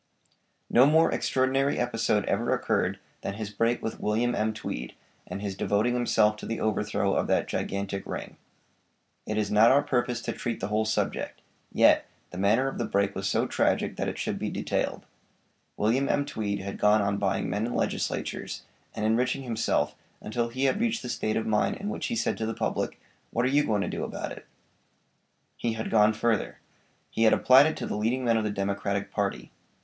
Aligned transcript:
No 0.67 0.87
more 0.87 1.11
extraordinary 1.13 1.77
episode 1.77 2.25
ever 2.25 2.51
occurred 2.55 2.97
than 3.21 3.35
his 3.35 3.51
break 3.51 3.83
with 3.83 3.99
William 3.99 4.33
M. 4.33 4.51
Tweed, 4.51 4.95
and 5.27 5.43
his 5.43 5.53
devoting 5.53 5.93
himself 5.93 6.37
to 6.37 6.47
the 6.47 6.59
overthrow 6.59 7.13
of 7.13 7.27
that 7.27 7.47
gigantic 7.47 8.03
ring. 8.07 8.37
It 9.27 9.37
is 9.37 9.51
not 9.51 9.69
our 9.71 9.83
purpose 9.83 10.19
to 10.23 10.31
treat 10.33 10.59
the 10.59 10.69
whole 10.69 10.85
subject; 10.85 11.43
yet, 11.71 12.07
the 12.31 12.39
manner 12.39 12.67
of 12.67 12.79
the 12.79 12.85
break 12.85 13.13
was 13.13 13.29
so 13.29 13.45
tragic 13.45 13.95
that 13.97 14.07
it 14.07 14.17
should 14.17 14.39
be 14.39 14.49
detailed. 14.49 15.05
William 15.77 16.09
M. 16.09 16.25
Tweed 16.25 16.61
had 16.61 16.79
gone 16.79 17.03
on 17.03 17.19
buying 17.19 17.47
men 17.47 17.67
and 17.67 17.75
legislatures, 17.75 18.63
and 18.95 19.05
enriching 19.05 19.43
himself 19.43 19.93
until 20.19 20.49
he 20.49 20.63
had 20.63 20.81
reached 20.81 21.03
the 21.03 21.09
state 21.09 21.37
of 21.37 21.45
mind 21.45 21.75
in 21.75 21.89
which 21.89 22.07
he 22.07 22.15
said 22.15 22.39
to 22.39 22.47
the 22.47 22.55
public, 22.55 22.99
"What 23.29 23.45
are 23.45 23.49
you 23.49 23.65
going 23.65 23.81
to 23.83 23.87
do 23.87 24.03
about 24.03 24.31
it?" 24.31 24.47
He 25.57 25.73
had 25.73 25.91
gone 25.91 26.13
further. 26.13 26.57
He 27.11 27.21
had 27.21 27.33
applied 27.33 27.67
it 27.67 27.77
to 27.77 27.85
the 27.85 27.95
leading 27.95 28.25
men 28.25 28.35
of 28.37 28.43
the 28.43 28.49
Democratic 28.49 29.11
party. 29.11 29.51